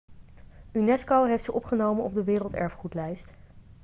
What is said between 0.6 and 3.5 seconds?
unesco heeft ze opgenomen op de werelderfgoedlijst